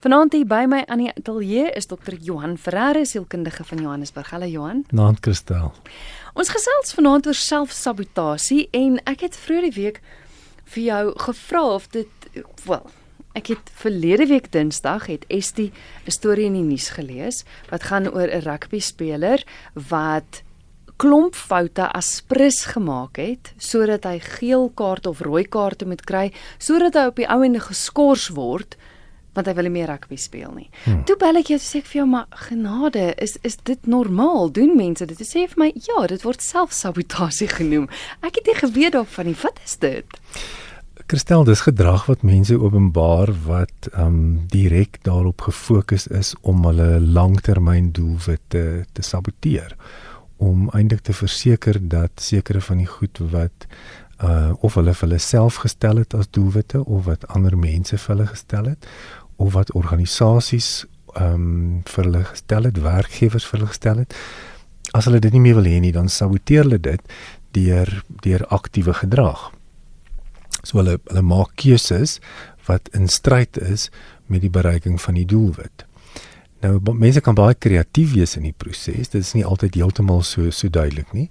[0.00, 4.30] Vanaand hier by my aan die ateljee is dokter Johan Ferreira, sielkundige van Johannesburg.
[4.32, 4.78] Hallo Johan.
[4.96, 5.74] Naam Kristel.
[6.32, 9.98] Ons gesels vanaand oor selfsabotasie en ek het vroeër die week
[10.72, 12.30] vir jou gevra of dit
[12.64, 12.86] wel
[13.36, 15.68] ek het verlede week Dinsdag het Estie
[16.08, 19.44] 'n storie in die nuus gelees wat gaan oor 'n rugby speler
[19.74, 20.40] wat
[20.96, 26.32] klomp foute as prins gemaak het sodat hy geel kaart of rooi kaarte moet kry
[26.58, 28.76] sodat hy op die ou ende geskort word
[29.36, 30.68] want hy wil nie meer rugby speel nie.
[30.84, 31.02] Hmm.
[31.08, 34.50] Toe bel ek jou sê ek vir jou maar genade, is is dit normaal?
[34.52, 35.22] Doen mense dit?
[35.26, 37.88] Sê vir my ja, dit word selfsabotasie genoem.
[38.26, 39.38] Ek het nie geweet daarvan nie.
[39.42, 40.20] Wat is dit?
[41.10, 44.20] Kristel, dis gedrag wat mense openbaar wat ehm um,
[44.52, 49.74] direk daarop gefokus is om hulle langtermyndoelwitte te, te saboteer
[50.40, 53.66] om eintlik te verseker dat sekere van die goed wat
[54.24, 58.14] uh of hulle vir hulle self gestel het as doelwitte of wat ander mense vir
[58.14, 58.88] hulle gestel het
[59.40, 60.84] of wat organisasies
[61.16, 64.14] ehm um, vir hulle gestel het, werkgewers vir hulle gestel het.
[64.94, 67.16] As hulle dit nie meer wil hê nie, dan saboteer hulle dit
[67.56, 67.90] deur
[68.22, 69.48] deur aktiewe gedrag.
[70.62, 72.18] So hulle hulle maak keuses
[72.68, 73.88] wat in stryd is
[74.26, 75.86] met die bereiking van die doelwit.
[76.60, 79.08] Nou mense kan baie kreatief wees in die proses.
[79.08, 81.28] Dit is nie altyd heeltemal so so duidelik nie.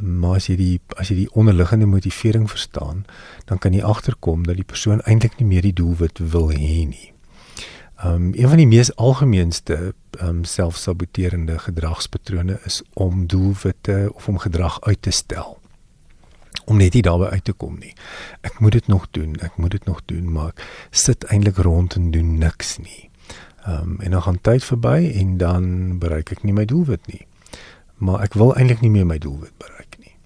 [0.00, 3.04] Maar as jy die as jy die onderliggende motivering verstaan,
[3.46, 7.12] dan kan jy agterkom dat die persoon eintlik nie meer die doelwit wil hê nie.
[8.04, 14.80] Um een van die mees algemeenste um selfsaboterende gedragspatrone is om doelwitte of om gedrag
[14.80, 15.58] uit te stel.
[16.64, 17.94] Om net nie daarby uit te kom nie.
[18.40, 20.52] Ek moet dit nog doen, ek moet dit nog doen, maar
[20.90, 23.10] sit eintlik rond en doen niks nie.
[23.66, 27.26] Um en dan gaan tyd verby en dan bereik ek nie my doelwit nie.
[27.96, 30.16] Maar ek wil eintlik nie meer my doelwit bereik nie.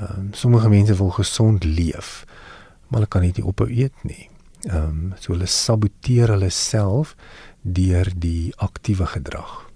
[0.00, 2.26] Um sommige mense wil gesond leef,
[2.88, 4.28] maar hulle kan nie ophou eet nie.
[4.64, 7.16] Ehm um, so hulle saboteer hulle self
[7.62, 9.70] deur die aktiewe gedrag.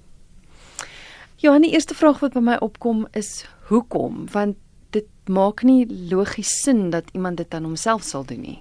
[1.37, 4.27] Ja, die eerste vraag wat by my opkom is hoekom?
[4.33, 4.57] Want
[4.91, 8.61] dit maak nie logies sin dat iemand dit aan homself sal doen nie.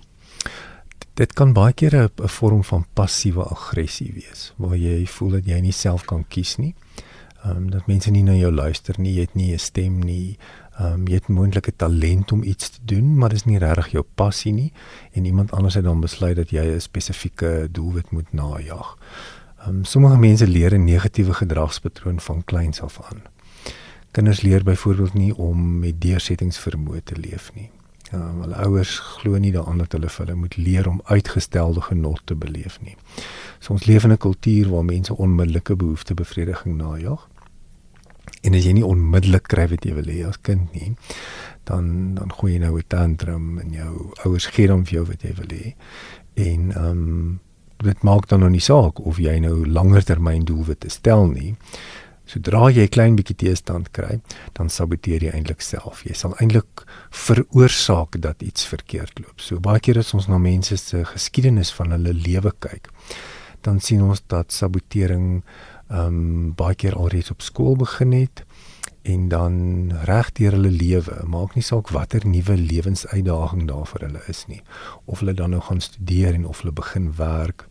[1.18, 5.60] Dit kan baie keer 'n vorm van passiewe aggressie wees waar jy voel dat jy
[5.60, 6.76] nie self kan kies nie.
[7.44, 10.38] Ehm um, dat mense nie na jou luister nie, jy het nie 'n stem nie.
[10.78, 14.04] Ehm um, jy het moontlike talent om iets te doen, maar dis nie regtig jou
[14.16, 14.72] passie nie
[15.12, 18.98] en iemand anders het dan besluit dat jy 'n spesifieke doelwit moet najag.
[19.60, 23.22] Ehm um, sommige mense leer 'n negatiewe gedragspatroon van kleins af aan.
[24.12, 27.70] Kinders leer byvoorbeeld nie om met deursettingsvermoë te leef nie.
[28.12, 31.82] Ehm um, hulle ouers glo nie daaraan dat hulle vir hulle moet leer om uitgestelde
[31.82, 32.96] genot te beleef nie.
[33.60, 37.28] So ons leef in 'n kultuur waar mense onmiddellike behoeftebevrediging najag
[38.44, 40.96] en as jy nie onmiddellik kry wat jy wil hê as kind nie
[41.68, 43.94] dan dan gooi jy nou 'n tantrum en jou
[44.26, 45.76] ouers gee dan vir jou wat jy wil hê.
[46.36, 47.40] En ehm um,
[47.78, 51.56] dit maak dan nou nie saak of jy nou langer termyn doelwitte stel nie.
[52.26, 54.22] Sodra jy 'n klein bietjie teestand kry
[54.54, 56.04] dan saboteer jy eintlik self.
[56.04, 59.40] Jy sal eintlik veroorsaak dat iets verkeerd loop.
[59.42, 62.90] So baie keer as ons na mense se geskiedenis van hulle lewe kyk
[63.62, 65.44] dan sien ons dat sabotering
[65.88, 68.44] ehm um, baie keer alreeds op skool begin het
[69.08, 69.56] en dan
[70.04, 74.62] reg deur hulle lewe, maak nie saak watter nuwe lewensuitdaging daar vir hulle is nie.
[75.06, 77.68] Of hulle dan nou gaan studeer en of hulle begin werk.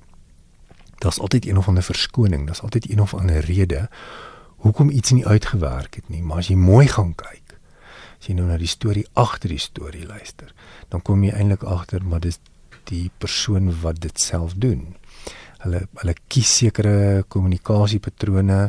[1.05, 3.89] Daar's altyd een of ander verskoning, daar's altyd een of ander rede
[4.65, 6.23] hoekom iets nie uitgewerk het nie.
[6.23, 7.59] Maar as jy mooi gaan kyk,
[8.19, 10.55] as jy nou na die storie agter die storie luister,
[10.89, 12.41] dan kom jy eintlik agter maar dis
[12.89, 14.95] die persoon wat dit self doen
[15.65, 18.61] hulle hulle kies sekere kommunikasiepatrone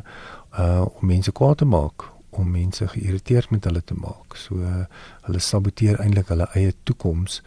[0.58, 4.36] uh om mense kwaad te maak om mense geïrriteerd met hulle te maak.
[4.38, 4.86] So uh,
[5.26, 7.42] hulle saboteer eintlik hulle eie toekoms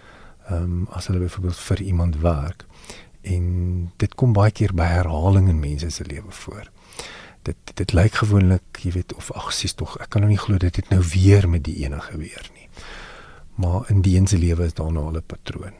[0.50, 2.66] um as hulle byvoorbeeld vir iemand werk.
[3.22, 3.44] En
[3.96, 6.70] dit kom baie keer by herhaling in mense se lewe voor.
[7.46, 10.58] Dit dit lyk gewoonlik, jy weet, of ag sies tog, ek kan nou nie glo
[10.60, 12.68] dit het nou weer met die ene gebeur nie.
[13.60, 15.76] Maar in die een se lewe is daar nou al 'n patroon.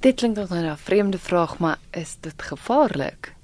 [0.00, 3.34] Dit klink nog na 'n vreemde vraag, maar is dit gevaarlik?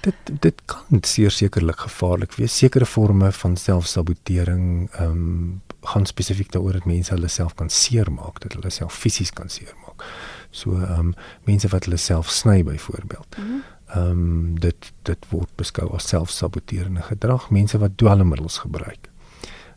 [0.00, 2.56] Dit dit kan seker sekerlik gevaarlik wees.
[2.56, 8.40] Sekere forme van selfsabotering ehm um, gaan spesifiek daaroor dat mense hulle self kan seermaak,
[8.40, 10.04] dat hulle self fisies kan seermaak.
[10.50, 11.14] So ehm um,
[11.44, 13.36] mense wat hulle self sny byvoorbeeld.
[13.38, 13.58] Mhm.
[13.86, 19.10] Ehm um, dit dit word beskou as selfsaboterende gedrag, mense wat dwelmmiddels gebruik.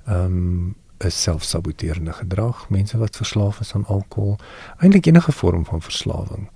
[0.06, 0.75] Ehm um,
[1.06, 4.38] is selfsaboterende gedrag, mense wat verslaaf is aan alkohol,
[4.80, 6.50] eintlik enige vorm van verslawing.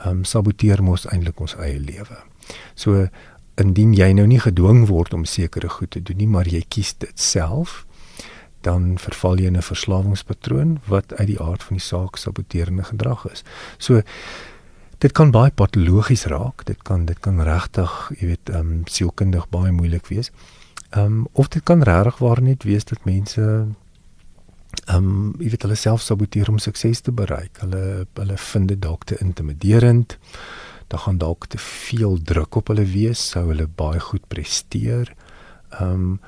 [0.00, 2.18] Ehm um, saboteer mos eintlik ons eie lewe.
[2.74, 3.08] So
[3.60, 6.94] indien jy nou nie gedwing word om sekere goed te doen nie, maar jy kies
[6.98, 7.84] dit self,
[8.64, 13.26] dan verval jy in 'n verslawingspatroon wat uit die aard van die saak saboterende gedrag
[13.32, 13.42] is.
[13.78, 14.02] So
[14.98, 16.64] dit kan baie patologies raak.
[16.64, 20.30] Dit kan dit kan regtig, jy weet, ehm um, sielkundig baie moeilik wees.
[20.90, 23.42] Ehm um, of dit kan regtig waar net wees dat mense
[24.86, 27.60] ehm um, jy weet hulle self saboteer om sukses te bereik.
[27.62, 30.18] Hulle hulle vind dit dalk te intimiderend.
[30.90, 35.14] Daar gaan dalk te veel druk op hulle wees, sou hulle baie goed presteer.
[35.78, 36.20] Ehm um,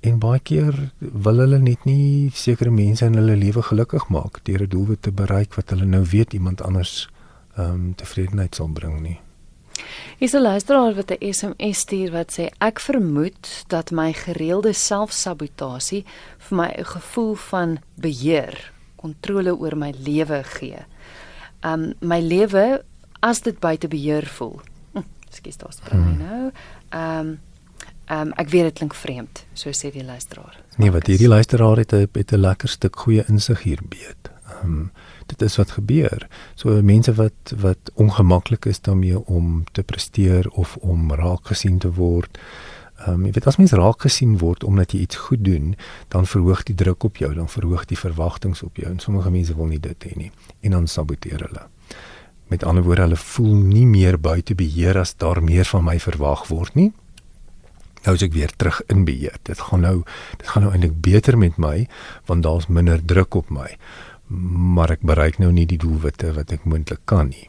[0.00, 4.62] en baie keer wil hulle net nie sekere mense in hulle lewe gelukkig maak deur
[4.62, 7.08] 'n doelwit te bereik wat hulle nou weet iemand anders
[7.56, 9.20] ehm um, tevredenheid sal bring nie.
[10.18, 16.04] Is 'n luisteraar wat 'n SMS stuur wat sê ek vermoed dat my gereelde selfsabotasie
[16.38, 20.84] vir my 'n gevoel van beheer, kontrole oor my lewe gee.
[21.64, 22.84] Um my lewe
[23.20, 24.60] as dit buite beheer voel.
[24.92, 26.52] Hm, Ekskuus, daar spring hy nou.
[26.94, 27.38] Um
[28.10, 30.56] um ek weet dit klink vreemd, so sê die luisteraar.
[30.76, 34.30] Nee, wat hierdie luisteraar het 'n het 'n lekker stuk goeie insig hier beet.
[34.62, 34.90] Um
[35.28, 36.26] dit is wat gebeur.
[36.54, 41.92] So mense wat wat ongemaklik is daarmee om te presteer of om raak gesien te
[41.92, 42.38] word.
[42.98, 45.74] Ehm um, jy weet as mens raak gesien word omdat jy iets goed doen,
[46.08, 49.54] dan verhoog die druk op jou, dan verhoog die verwagtinge op jou en sommige mense
[49.54, 50.30] wil nie dit hê nie
[50.60, 51.68] en dan saboteer hulle.
[52.48, 56.46] Met ander woorde, hulle voel nie meer buite beheer as daar meer van my verwag
[56.48, 56.92] word nie.
[58.04, 59.36] Nou as ek weer terug in beheer.
[59.44, 59.96] Dit gaan nou
[60.40, 61.86] dit gaan nou eintlik beter met my
[62.26, 63.68] want daar's minder druk op my
[64.28, 67.48] maar ek bereik nou nie die doelwitte wat ek moontlik kan nie.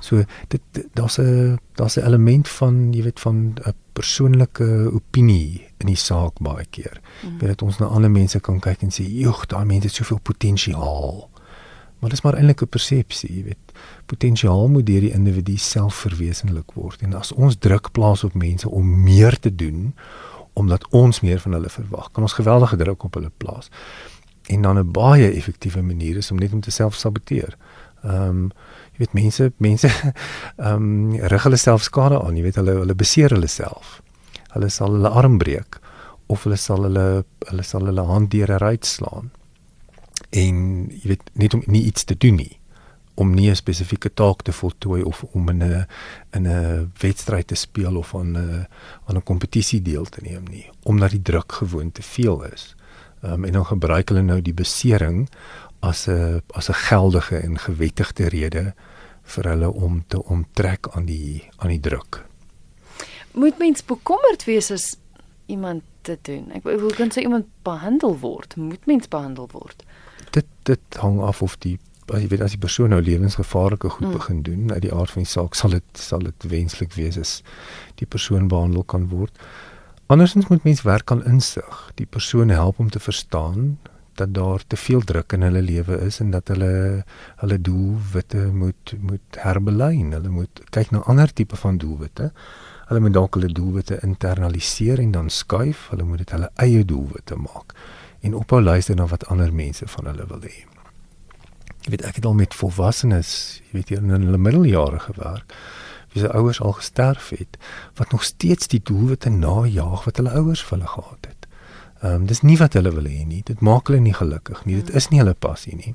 [0.00, 0.62] So dit
[0.94, 6.38] daar's 'n daar's 'n element van jy weet van 'n persoonlike opinie in die saak
[6.40, 7.00] baie keer.
[7.22, 7.38] Mm.
[7.38, 11.30] Dat ons na ander mense kan kyk en sê, "Joeg, daai mense het soveel potensiaal."
[11.98, 13.72] Maar dit is maar eintlik 'n persepsie, jy weet.
[14.06, 17.02] Potensiaal moet deur die individu self verwesenlik word.
[17.02, 19.94] En as ons druk plaas op mense om meer te doen
[20.52, 23.70] omdat ons meer van hulle verwag, kan ons geweldige druk op hulle plaas
[24.46, 27.56] en dan 'n baie effektiewe manier is om net om te self saboteer.
[28.02, 28.50] Ehm um,
[28.92, 29.88] jy weet mense mense
[30.56, 34.00] ehm um, rig hulle self skade aan, jy weet hulle hulle beseer hulle self.
[34.52, 35.80] Hulle sal hulle arm breek
[36.26, 39.30] of hulle sal hulle hulle sal hulle hand deur 'n ruit slaan.
[40.30, 42.58] En jy weet net om nie iets te doen nie
[43.14, 45.86] om nie 'n spesifieke taak te voltooi of om in 'n
[46.32, 48.66] in 'n wedstryd te speel of aan 'n
[49.06, 52.74] aan 'n kompetisie deel te neem nie omdat die druk gewoon te veel is
[53.22, 55.28] um, en dan gebruik hulle nou die besering
[55.80, 58.74] as 'n as 'n geldige en gewettigde rede
[59.22, 62.24] vir hulle om te onttrek aan die aan die druk.
[63.32, 64.96] Moet mens bekommerd wees as
[65.46, 66.50] iemand dit doen?
[66.52, 68.56] Ek hoe kan so iemand behandel word?
[68.56, 69.84] Moet mens behandel word?
[70.30, 71.78] Dit dit hang af of die
[72.12, 74.12] jy weet as die persoon nou lewensgevaarlike goed hmm.
[74.12, 77.42] begin doen uit die aard van die saak sal dit sal dit wenslik wees as
[78.00, 79.38] die persoon behandel kan word.
[80.06, 81.90] Andersins moet mens werk aan insig.
[81.94, 83.78] Die persoon help om te verstaan
[84.14, 87.04] dat daar te veel druk in hulle lewe is en dat hulle
[87.36, 90.12] hulle doelwitte moet moet herbelyn.
[90.12, 92.32] Hulle moet kyk na ander tipe van doelwitte.
[92.86, 95.88] Hulle moet dalk hulle doelwitte internaliseer en dan skuif.
[95.90, 97.74] Hulle moet dit hulle eie doelwitte maak
[98.22, 100.60] en ophou luister na wat ander mense van hulle wil hê.
[101.82, 103.32] Jy weet ek het al met volwassenes,
[103.66, 105.56] jy weet hier in hulle middeljare gewerk
[106.12, 107.58] wie se ouers al gesterf het
[107.94, 111.42] wat nog steeds die doelwitte najaag wat hulle ouers vir hulle gehad het.
[112.02, 113.44] Ehm um, dis nie wat hulle wil hê nie.
[113.46, 114.80] Dit maak hulle nie gelukkig nie.
[114.80, 115.92] Dit is nie hulle passie nie.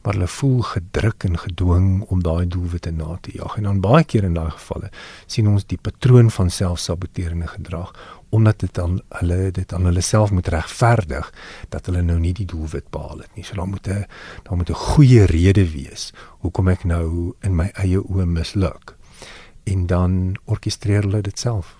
[0.00, 3.58] Maar hulle voel gedruk en gedwing om daai doelwitte na te jaag.
[3.60, 4.88] En dan baie keer in daai gevalle
[5.26, 7.92] sien ons die patroon van selfsaboterende gedrag
[8.32, 11.28] omdat dit dan hulle dit aan hulle self moet regverdig
[11.68, 13.44] dat hulle nou nie die doelwit behaal het nie.
[13.44, 14.06] So dan moet 'n
[14.48, 18.96] dan moet 'n goeie rede wees hoekom ek nou in my eie oë misluk
[19.64, 21.76] en dan orkestreer hulle dit self.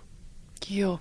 [0.66, 0.98] Ja.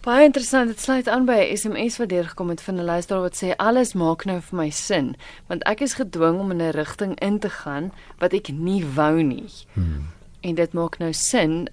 [0.00, 0.68] Baie interessant.
[0.68, 3.92] Dit sluit aan by 'n SMS wat deurgekom het van 'n luisteraar wat sê alles
[3.92, 5.16] maak nou vir my sin,
[5.46, 9.22] want ek is gedwing om in 'n rigting in te gaan wat ek nie wou
[9.22, 9.50] nie.
[9.72, 10.06] Hmm.
[10.40, 11.68] En dit maak nou sin.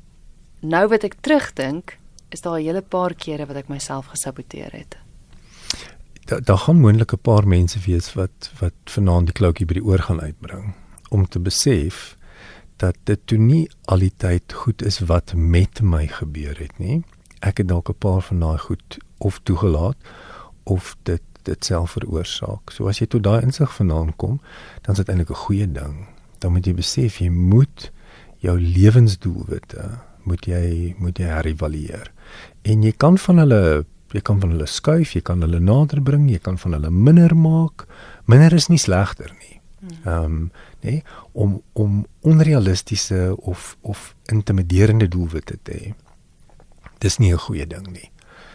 [0.59, 1.97] Nou wat ek terugdink,
[2.29, 4.97] is daar 'n hele paar kere wat ek myself gesaboteer het.
[6.25, 9.85] Daar da gaan moontlik 'n paar mense wees wat wat vanaand die kloutjie by die
[9.85, 10.73] oor gaan uitbring
[11.09, 12.17] om te besef
[12.77, 17.03] dat dit toe nie al die tyd goed is wat met my gebeur het nie.
[17.39, 19.97] Ek het dalk 'n paar van daai goed of toegelaat
[20.63, 22.71] of dit dit self veroorsaak.
[22.71, 24.41] So as jy tot daai insig vandaan kom,
[24.81, 26.07] dan is dit eintlik 'n goeie ding.
[26.39, 27.91] Dan moet jy besef jy moet
[28.37, 32.11] jou lewensdoelwitte moet jy moet jy herëvalueer.
[32.61, 36.29] En jy kan van hulle jy kan van hulle skuif, jy kan hulle nader bring,
[36.31, 37.83] jy kan van hulle minder maak.
[38.31, 39.59] Minder is nie slegter nie.
[40.05, 40.51] Ehm um,
[40.81, 41.01] nê
[41.31, 45.93] om om onrealistiese of of intimiderende doelwitte te hê.
[46.97, 48.11] Dis nie 'n goeie ding nie.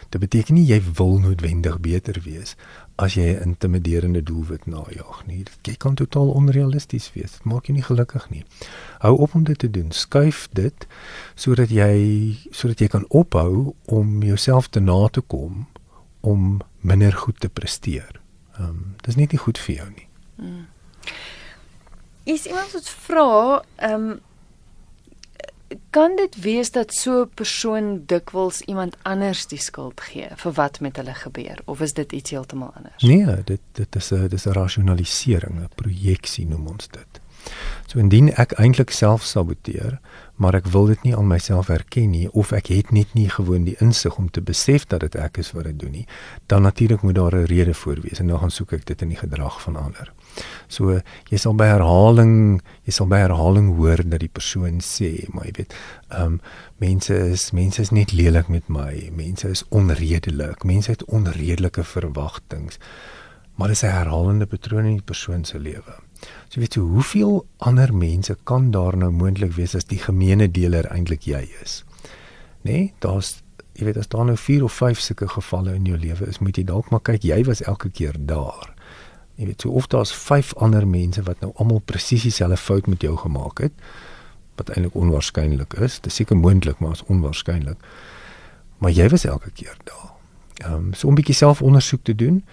[0.09, 2.55] Dit beteken nie jy wil noodwendig beter wees
[2.95, 5.45] as jy 'n intimiderende doelwit najag nie.
[5.61, 7.31] Dit kan totaal onrealisties wees.
[7.31, 8.43] Dit maak jou nie gelukkig nie.
[8.99, 9.91] Hou op om dit te doen.
[9.91, 10.87] Skuif dit
[11.35, 15.67] sodat jy sodat jy kan ophou om jouself te na te kom
[16.19, 18.21] om minder goed te presteer.
[18.59, 20.07] Ehm um, dis net nie goed vir jou nie.
[20.35, 20.67] Hmm.
[22.23, 24.19] Is iemand wat vra, ehm um,
[25.89, 30.79] kan dit wees dat so 'n persoon dikwels iemand anders die skuld gee vir wat
[30.79, 33.03] met hulle gebeur of is dit iets heeltemal anders?
[33.03, 37.20] Nee, dit dit is 'n dis 'n rasionalisering, 'n projeksie noem ons dit.
[37.91, 39.99] So indien ek eintlik self saboteer,
[40.41, 43.65] maar ek wil dit nie aan myself erken nie of ek het net nie gewoon
[43.67, 46.05] die insig om te besef dat dit ek is wat dit doen nie,
[46.47, 49.09] dan natuurlik moet daar 'n rede voor wees en dan gaan soek ek dit in
[49.09, 50.13] die gedrag van ander.
[50.67, 55.45] So jy sal by herhaling, jy sal by herhaling hoor dat die persoon sê, maar
[55.45, 55.73] jy weet,
[56.09, 56.41] ehm um,
[56.77, 62.71] mense is mense is net lelik met my, mense is onredelik, mense het onredelike verwagtinge.
[63.55, 65.93] Maar dit is 'n herhalende patroon in die persoon se lewe.
[66.49, 70.85] So weet jy hoeveel ander mense kan daar nou moontlik wees as die gemeene deler
[70.91, 71.83] eintlik jy is.
[72.61, 72.71] Nê?
[72.71, 73.39] Nee, daar's
[73.79, 76.57] jy weet as daar nou 4 of 5 sulke gevalle in jou lewe is, moet
[76.57, 78.73] jy dalk maar kyk jy was elke keer daar.
[79.39, 83.01] Jy weet so of daar's 5 ander mense wat nou almal presies dieselfde fout met
[83.01, 83.73] jou gemaak het
[84.59, 85.95] wat eintlik onwaarskynlik is.
[86.03, 87.79] Dit is seker moontlik, maar is onwaarskynlik.
[88.77, 90.11] Maar jy was elke keer daar.
[90.61, 92.43] Ehm um, so 'n bietjie selfondersoek te doen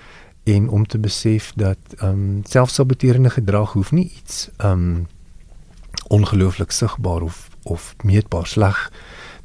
[0.54, 5.06] en om te besef dat ehm um, selfsaboterende gedrag hoef nie iets ehm um,
[6.08, 8.90] ongelooflik sigbaar of of meetbaar sleg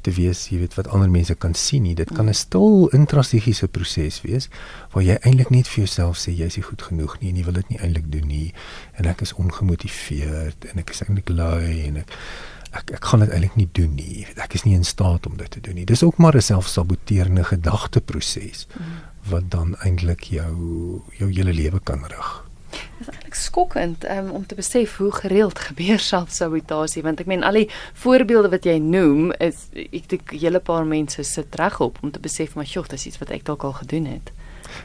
[0.00, 1.94] te wees, jy weet wat ander mense kan sien nie.
[1.96, 4.48] Dit kan 'n stil intrastigiese proses wees
[4.92, 7.44] waar jy eintlik net vir jouself sê jy is nie goed genoeg nie en jy
[7.44, 8.54] wil dit nie eintlik doen nie
[8.92, 12.12] en ek is ongemotiveerd en ek is eintlik lui en ek
[12.72, 14.26] ek ek kan dit eintlik nie doen nie.
[14.36, 15.84] Ek is nie in staat om dit te doen nie.
[15.84, 18.66] Dis ook maar 'n selfsaboterende gedagteproses.
[18.74, 20.54] Mm wat dan eintlik jou
[21.18, 22.32] jou hele lewe kan rig.
[22.70, 27.44] Dit is eintlik skokkend um, om te besef hoe gereeld gebeur selfsabotasie want ek meen
[27.46, 27.68] al die
[28.04, 32.20] voorbeelde wat jy noem is ek dink 'n hele paar mense sit regop om te
[32.20, 34.32] besef maar jogg dis iets wat ek dalk al gedoen het.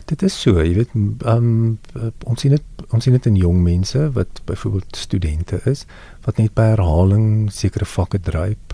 [0.06, 0.94] Dit is so, jy weet,
[1.26, 1.80] um,
[2.26, 5.86] ons sien dit ons sien dit in jong mense wat byvoorbeeld studente is
[6.26, 8.69] wat net by herhaling sekere vakke dryp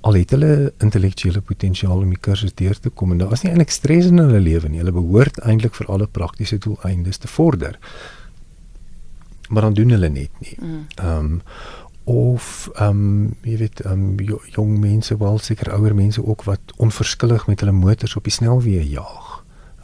[0.00, 3.50] al het hulle intellektuele potensiaal om die kursus deur te kom en daar is nie
[3.52, 4.80] eintlik stres in hulle lewe nie.
[4.80, 7.76] Hulle behoort eintlik vir alle praktiese doeleindes te vorder.
[9.50, 10.56] Maar dan doen hulle net nie.
[10.56, 10.86] Mm.
[10.96, 11.42] Ehm um,
[12.10, 16.72] of ehm um, jy weet ehm um, jong mense wel seker ouer mense ook wat
[16.76, 19.28] onverskillig met hulle motors op die snelweë jaag.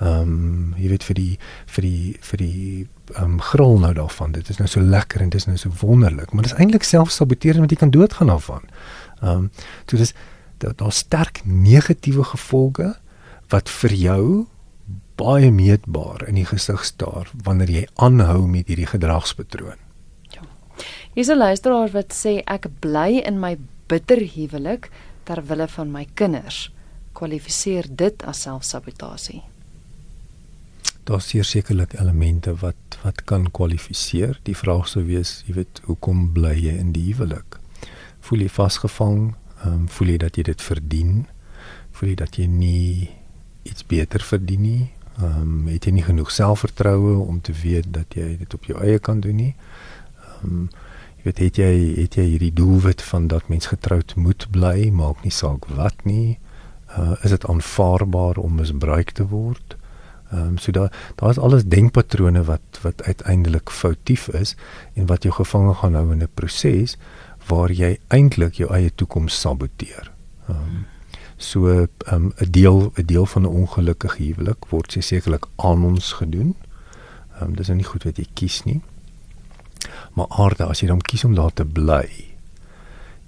[0.01, 1.39] Ehm um, jy weet vir die
[1.77, 4.33] vir die vir die ehm um, grol nou daarvan.
[4.33, 6.89] Dit is nou so lekker en dit is nou so wonderlik, maar dit is eintlik
[6.89, 8.65] selfsaboterend want jy kan doodgaan daarvan.
[8.65, 9.51] Ehm um,
[9.87, 10.15] so dis
[10.59, 12.95] daar da sterk negatiewe gevolge
[13.53, 14.47] wat vir jou
[15.17, 19.79] baie meetbaar in die gesig staar wanneer jy aanhou met hierdie gedragspatroon.
[20.35, 20.43] Ja.
[21.15, 23.57] Hier's 'n luisteraar wat sê ek bly in my
[23.89, 24.91] bitter huwelik
[25.25, 26.71] ter wille van my kinders.
[27.13, 29.43] Kwalifiseer dit as selfsabotasie?
[31.05, 34.41] Daar is sekerlik elemente wat wat kan kwalifiseer.
[34.43, 37.61] Die vraag sou wees, jy weet, hoekom bly jy in die huwelik?
[38.27, 39.21] Voel jy vasgevang,
[39.63, 41.27] ehm um, voel jy dat jy dit verdien,
[41.97, 43.11] voel jy dat jy nie
[43.67, 48.19] iets beter verdien nie, ehm um, het jy nie genoeg selfvertroue om te weet dat
[48.19, 49.55] jy dit op jou eie kan doen nie.
[49.55, 50.69] Ehm um,
[51.17, 55.25] jy weet het jy het jy hierdie doelwit van dat mens getroud moet bly, maak
[55.25, 56.39] nie saak wat nie.
[56.99, 59.77] Uh, is dit aanvaarbaar om misbruik te word?
[60.31, 64.57] Ehm um, so daar daar is alles denkpatrone wat wat uiteindelik foutief is
[64.95, 66.97] en wat jou gevange gaan hou in 'n proses
[67.49, 70.11] waar jy eintlik jou eie toekoms saboteer.
[70.49, 70.87] Um,
[71.37, 75.85] so ehm, 'n um, deel 'n deel van 'n ongelukkige huwelik word sy sekerlik aan
[75.85, 76.55] ons gedoen.
[77.35, 78.81] Ehm um, dis nou nie goed wat jy kies nie.
[80.13, 82.09] Maar aarde as jy dan kies om daar te bly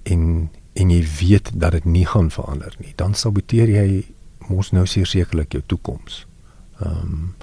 [0.03, 4.05] en en jy weet dat dit nie gaan verander nie, dan saboteer jy
[4.47, 6.25] mos nou sekerlik jou toekoms.
[6.79, 7.35] Ehm um,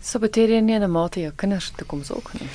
[0.00, 2.48] saboteer jy nie 'n mate jou kinders toekoms ook nie.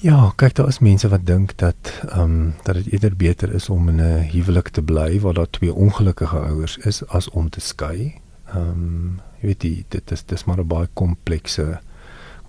[0.00, 3.68] Ja, kyk daar is mense wat dink dat ehm um, dat dit eerder beter is
[3.68, 7.60] om in 'n huwelik te bly waar daar twee ongelukkige ouers is as om te
[7.60, 8.14] skei.
[8.46, 11.80] Ehm um, jy weet die, dit is dis maar 'n baie komplekse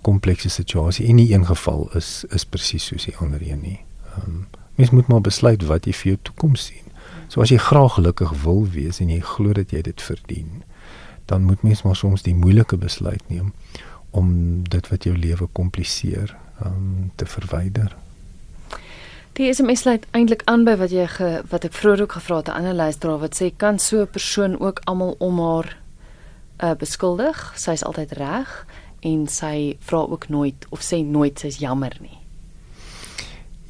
[0.00, 1.06] komplekse situasie.
[1.06, 3.80] En nie een geval is is presies soos die ander een nie.
[4.16, 6.86] Ehm um, mens moet maar besluit wat jy vir jou toekoms sien.
[7.28, 10.62] So as jy graag gelukkig wil wees en jy glo dat jy dit verdien,
[11.24, 13.52] dan moet mens maar soms die moeilike besluit neem
[14.10, 17.96] om dit wat jou lewe kompliseer um, te verwyder.
[19.32, 22.48] Die SMS sluit eintlik aan by wat jy ge, wat ek vroeër ook gevra het
[22.48, 25.76] aan 'n ander luisteraar wat sê kan so 'n persoon ook almal om haar
[26.62, 27.52] uh, beskuldig?
[27.56, 28.66] Sy is altyd reg
[29.00, 32.20] en sy vra ook nooit of sê nooit sy's jammer nie.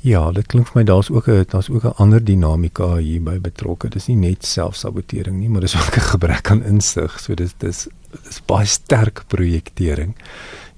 [0.00, 3.88] Ja, dit klink vir my daar's ook 'n daar's ook 'n ander dinamika hierby betrokke.
[3.88, 7.20] Dis nie net selfsabotering nie, maar dis ook 'n gebrek aan insig.
[7.20, 7.88] So dis dis
[8.24, 10.14] dis baie sterk projektering.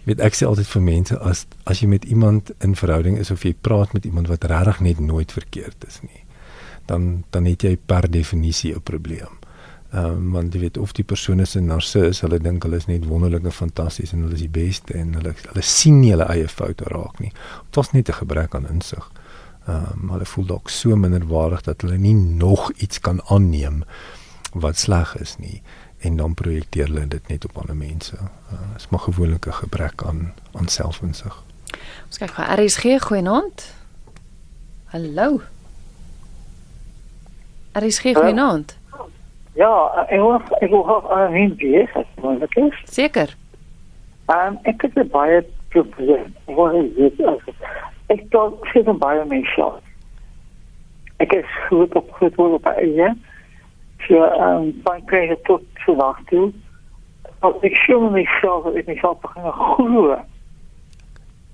[0.02, 3.30] Jy weet ek sê altyd vir mense as as jy met iemand in verhouding is
[3.30, 6.24] of jy praat met iemand wat regtig net nooit verkeerd is nie,
[6.90, 9.38] dan dan het jy per definisie 'n probleem.
[9.92, 12.86] Ehm um, want jy weet of die persoon is 'n narcis, hulle dink hulle is
[12.86, 16.26] net wonderlik en fantasties en hulle is die beste en hulle hulle sien nie hulle
[16.26, 17.30] eie foute raak nie.
[17.66, 19.10] Dit was net 'n gebrek aan insig.
[19.68, 23.84] Ehm um, hulle voel dalk so minderwaardig dat hulle nie nog iets kan aanneem
[24.52, 25.62] wat sleg is nie
[26.02, 28.16] en dan projekteer hulle dit net op ander mense.
[28.50, 31.42] Dit uh, is maar gewoonlik 'n gebrek aan aan selfinsig.
[32.06, 33.74] Ons kyk gou RSG goeienaand.
[34.84, 35.40] Hallo.
[37.72, 38.78] RSG goeienaand.
[39.52, 41.90] Ja, ek hoor ek hoor aan weer,
[42.20, 42.82] moontlik is.
[42.84, 43.36] Seker.
[44.26, 46.34] Ehm ek het baie probleem.
[46.44, 47.20] Wat is dit?
[48.06, 49.72] Ek dink sit in baie mense.
[51.16, 52.66] Ek is goed op goed op
[54.08, 54.18] eie.
[54.18, 56.52] So ehm baie kry tot so lank toe.
[57.38, 60.24] Als ik zie mezelf dat ik mezelf begin groeien.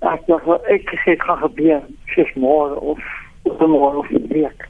[0.01, 1.97] Ik dacht wel, ik gaan gebeuren.
[2.07, 2.99] Zes morgen of
[3.59, 4.69] morgen of een week.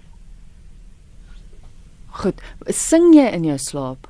[2.11, 2.43] Goed.
[2.61, 4.09] Sing jy in jou slaap?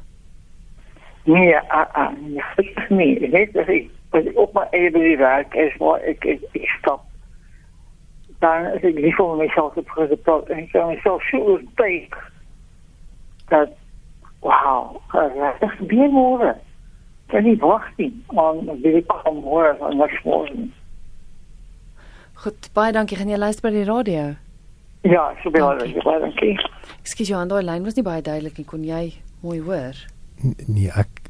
[1.22, 3.18] Nee, ah, ah, nee, gelukkig nie.
[3.20, 6.24] Ek weet dat ek, dat ek op my eie by die werk is, maar ek,
[6.24, 7.02] ek, ek stap.
[8.40, 12.16] Dan is ek lief om myself te praat en ek kan myself so oortuig
[13.48, 13.70] dat,
[14.40, 16.56] wauw, dat gebeur morgen.
[17.28, 20.68] Kan nie wag nie, want dit kom môre van niks môre.
[22.38, 23.18] Goed, baie dankie.
[23.18, 24.28] Gaan jy luister by die radio?
[25.04, 26.04] Ja, so baie dankie.
[26.06, 26.54] Baie dankie.
[27.02, 28.66] Ekskuus Johan, daai lyn was nie baie duidelik nie.
[28.68, 29.02] Kon jy
[29.42, 29.98] mooi hoor?
[30.70, 31.24] Nee, ek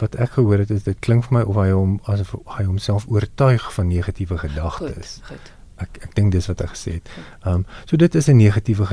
[0.00, 3.04] wat ek gehoor het is dit klink vir my of hy hom asof hy homself
[3.12, 5.18] oortuig van negatiewe gedagtes.
[5.28, 5.52] Goed, goed.
[5.84, 7.12] Ek ek dink dis wat hy gesê het.
[7.44, 8.88] Ehm um, so dit is 'n negatiewe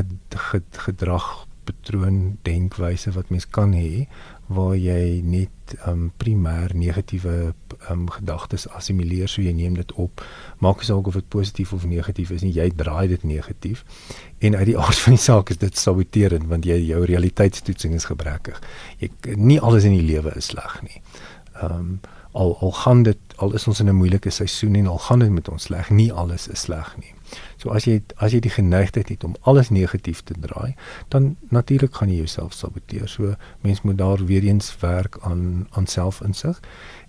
[0.87, 4.05] gedrag patroon denkwyse wat mens kan hê
[4.51, 7.53] waar jy net um primêr negatiewe
[7.89, 9.29] um gedagtes assimileer.
[9.31, 10.23] So jy neem dit op.
[10.59, 13.85] Maak nie saak of dit positief of negatief is nie jy draai dit negatief.
[14.43, 18.09] En uit die aard van die saak is dit saboterend want jy jou realiteitstoetsing is
[18.11, 18.59] gebrekkig.
[18.99, 20.99] Jy nie alles in die lewe is sleg nie.
[21.61, 25.19] Um al al gaan dit al is ons in 'n moeilike seisoen en al gaan
[25.19, 27.13] dit met ons sleg nie alles is sleg nie
[27.57, 30.75] So as jy as jy die geneigtheid het om alles negatief te draai,
[31.13, 33.07] dan natuurlik gaan jy jouself saboteer.
[33.09, 36.59] So mens moet daar weer eens werk aan aan selfinsig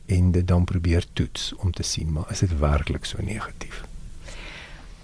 [0.06, 3.84] en dit dan probeer toets om te sien maar is dit werklik so negatief?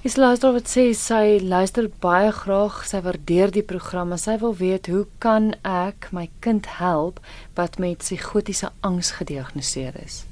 [0.07, 4.55] Is luister wat sê sy luister baie graag, sy waardeer die program, maar sy wil
[4.61, 7.19] weet hoe kan ek my kind help
[7.59, 10.23] wat met psigotiese angs gediagnoseer is?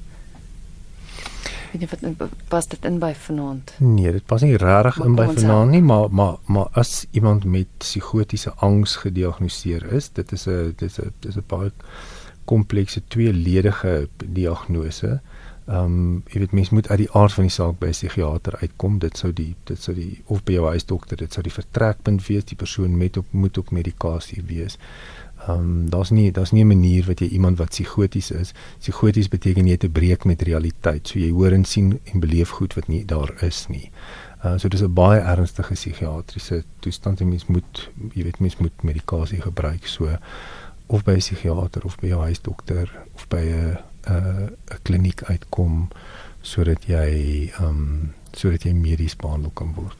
[1.71, 3.73] Weet nie wat pas dit in by vanaand.
[3.77, 7.67] Nee, dit pas nie regtig in by vanaand nie, maar maar maar as iemand met
[7.77, 11.71] psigotiese angs gediagnoseer is, dit is 'n dit is 'n dit is 'n baie
[12.45, 15.19] komplekse tweeledige diagnose.
[15.67, 18.55] Ehm um, jy weet mens moet uit die aard van die saak by 'n psigiater
[18.61, 18.99] uitkom.
[18.99, 22.45] Dit sou die dit sou die of by jou huisdokter, dit sou die vertrekpunt wees.
[22.45, 24.77] Die persoon met op moet op medikasie wees.
[25.47, 28.53] Ehm um, daar's nie daar's nie 'n manier wat jy iemand wat psigoties is.
[28.79, 31.07] Psigoties beteken jy te breek met realiteit.
[31.07, 33.91] So jy hoor en sien en beleef goed wat nie daar is nie.
[34.43, 38.83] Uh so dis 'n baie ernstige psigiatriese toestand en mens moet jy weet mens moet
[38.83, 40.17] medikasie gebruik so
[40.87, 45.87] of by 'n psigiater of by jou huisdokter of by 'n 'n 'n kliniek uitkom
[46.41, 49.97] sodat jy ehm um, sodat jy medies behandel kan word.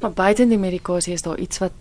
[0.00, 1.72] Maar buite die medikasie is daar iets wat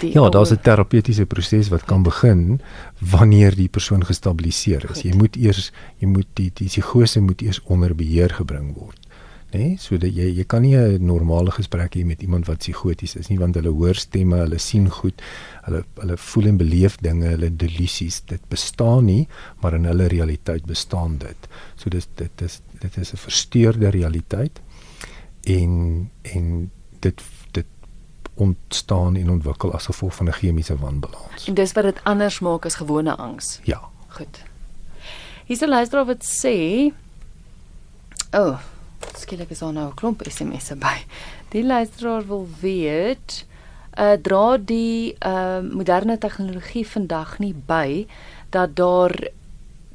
[0.00, 2.60] Die ja, daar's 'n terapeutiese proses wat kan begin
[2.98, 5.00] wanneer die persoon gestabiliseer is.
[5.00, 5.02] Goed.
[5.02, 9.06] Jy moet eers jy moet die die psigose moet eers onder beheer gebring word.
[9.52, 9.58] Né?
[9.58, 9.76] Nee?
[9.78, 13.38] Sodat jy jy kan nie 'n normale gesprek hê met iemand wat psigoties is nie
[13.38, 15.22] want hulle hoor stemme, hulle sien goed,
[15.64, 19.28] hulle hulle voel en beleef dinge, hulle delusies, dit bestaan nie,
[19.60, 21.48] maar in hulle realiteit bestaan dit.
[21.76, 24.60] So dis dit is dit is 'n versteurde realiteit
[25.44, 26.70] en en
[27.00, 27.22] dit
[28.36, 31.46] ontstaan en ontwikkel as gevolg van 'n chemiese wanbalans.
[31.46, 33.60] En dis wat dit anders maak as gewone angs.
[33.62, 33.80] Ja.
[34.08, 34.42] Goed.
[35.46, 36.56] Hier's 'n luisteraar wat sê,
[38.30, 38.58] "O, oh,
[39.16, 41.04] skielik is daar nou 'n klomp SMS'e by.
[41.48, 43.46] Die luisteraar wil weet,
[43.98, 48.06] uh dra die uh moderne tegnologie vandag nie by
[48.50, 49.28] dat daar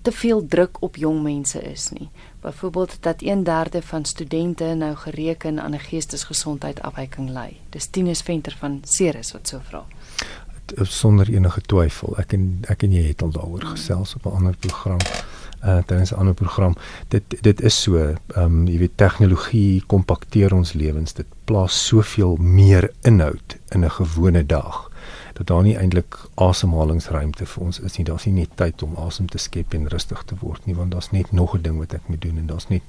[0.02, 2.10] te veel druk op jong mense is nie.
[2.42, 7.58] Byvoorbeeld dat 1/3 van studente nou gereken aan 'n geestesgesondheidafwyking ly.
[7.70, 9.86] Dis Tinus Venter van Ceres wat so vra.
[10.76, 12.18] Sonder enige twyfel.
[12.18, 15.00] Ek en ek en jy het al daaroor gesels op 'n ander program.
[15.64, 16.76] uh tydens 'n ander program.
[17.08, 21.14] Dit dit is so, ehm um, jy weet tegnologie kompakteer ons lewens.
[21.14, 24.91] Dit plaas soveel meer inhoud in 'n gewone dag
[25.42, 28.06] dat daar nie eintlik asemhalingsruimte vir ons is nie.
[28.06, 31.10] Daar's nie net tyd om asem te skep en rustig te word nie, want daar's
[31.12, 32.84] net nog 'n ding wat ek moet doen en daar's net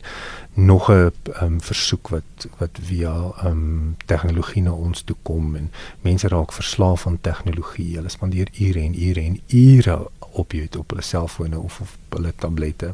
[0.55, 1.13] nog 'n
[1.43, 6.53] um, versoek wat wat via ehm um, tegnologie na ons toe kom en mense raak
[6.53, 7.97] verslaaf aan tegnologie.
[7.97, 12.33] Hulle spandeer ure en ure en ure op jy op hulle selfone of of hulle
[12.37, 12.93] tablette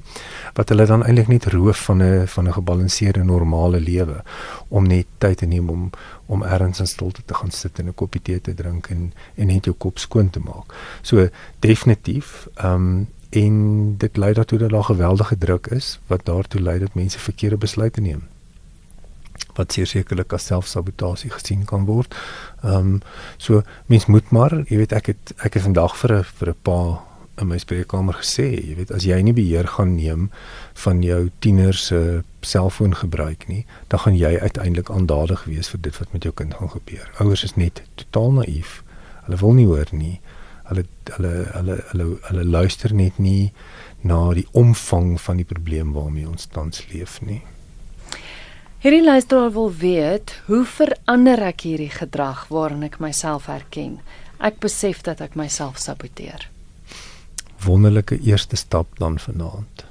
[0.54, 4.22] wat hulle dan eintlik net roof van 'n van 'n gebalanseerde normale lewe
[4.68, 5.90] om net tyd te neem om
[6.26, 9.46] om ergens in stilte te gaan sit en 'n koppie tee te drink en en
[9.46, 10.74] net jou kop skoon te maak.
[11.02, 16.60] So definitief ehm um, en dit lei daartoe dat daar geweldige druk is wat daartoe
[16.60, 18.22] lei dat mense verkeerde besluite neem
[19.58, 22.14] wat sekerlik as selfsabotasie gesien kan word.
[22.62, 23.00] Ehm um,
[23.36, 26.62] so mens moet maar, jy weet ek het ek het vandag vir 'n vir 'n
[26.62, 27.07] paar
[27.40, 30.28] in my spreekkamer gesê, jy weet as jy nie beheer gaan neem
[30.84, 36.00] van jou tiener se selfoon gebruik nie, dan gaan jy uiteindelik aandadig wees vir dit
[36.00, 37.06] wat met jou kind gaan gebeur.
[37.22, 38.80] Ouers is net totaal naïef.
[39.26, 40.18] Hulle wil nie hoor nie.
[40.68, 40.84] Hulle
[41.16, 43.52] hulle hulle hulle hulle luister net nie
[44.04, 47.40] na die omvang van die probleem waarmee ons tans leef nie.
[48.78, 53.98] Hierdie luisteraar wil weet, hoe verander ek hierdie gedrag waarin ek myself herken?
[54.38, 56.46] Ek besef dat ek myself saboteer
[57.64, 59.86] wonderlike eerste stap dan vanaand.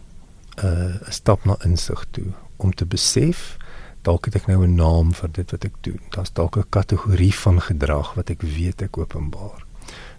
[0.57, 3.57] 'n uh, 'n stap na insig toe om te besef
[4.01, 5.99] dalk het ek nou 'n naam vir dit wat ek doen.
[6.09, 9.65] Daar's dalk 'n kategorie van gedrag wat ek weet ek openbaar.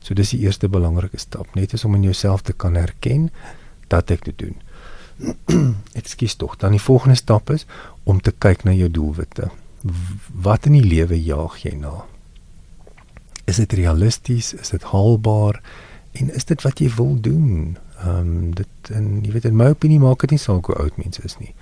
[0.00, 3.30] So dis die eerste belangrike stap, net is om in jouself te kan herken
[3.88, 4.56] dat ek dit doen.
[6.00, 6.56] Ekskuus tog.
[6.56, 7.66] Dan die volgende stap is
[8.04, 9.50] om te kyk na jou doelwitte.
[10.32, 12.04] Wat in die lewe jaag jy na?
[13.44, 14.54] Is dit realisties?
[14.54, 15.62] Is dit haalbaar?
[16.18, 17.76] En is dit wat jy wil doen?
[18.02, 20.96] Ehm um, dit en jy weet in my opinie maak dit nie saak hoe oud
[21.00, 21.54] mens is nie.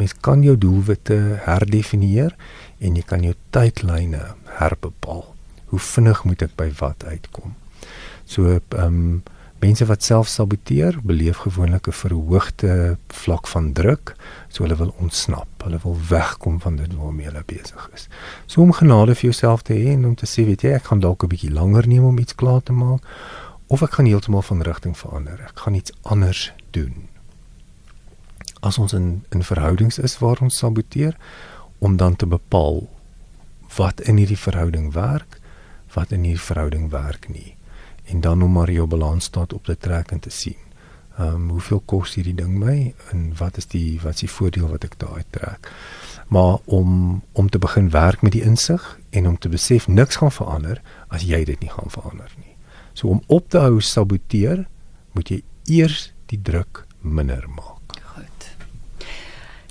[0.00, 2.34] Mens kan jou doelwitte herdefinieer
[2.80, 4.22] en jy kan jou tydlyne
[4.58, 5.26] herbepaal.
[5.72, 7.54] Hoe vinnig moet ek by wat uitkom?
[8.24, 9.22] So ehm um,
[9.62, 14.16] mense wat self saboteer, beleef gewoonlik 'n verhoogde vlak van druk,
[14.48, 15.46] so hulle wil ontsnap.
[15.62, 18.08] Hulle wil wegkom van dit waarmee hulle besig is.
[18.46, 21.00] So om genade vir jouself te hê en om te sê, weet jy, ek gaan
[21.00, 23.02] dalk 'n bietjie langer neem om iets klaar te maak
[23.72, 25.40] of ek gaan heeltemal van rigting verander.
[25.48, 27.08] Ek gaan iets anders doen.
[28.60, 31.16] As ons in in verhoudings is waar ons saboteer
[31.78, 32.84] om dan te bepaal
[33.76, 35.38] wat in hierdie verhouding werk,
[35.96, 37.56] wat in hierdie verhouding werk nie
[38.12, 40.58] en dan om maar jou balansstaat op te trek en te sien.
[41.16, 44.68] Ehm um, hoeveel kos hierdie ding my en wat is die wat is die voordeel
[44.68, 45.72] wat ek daai trek?
[46.28, 50.32] Maar om om te begin werk met die insig en om te besef niks gaan
[50.32, 52.51] verander as jy dit nie gaan verander nie.
[52.94, 54.66] So om op te hou saboteer,
[55.12, 57.96] moet jy eers die druk minder maak.
[58.14, 58.48] Goed.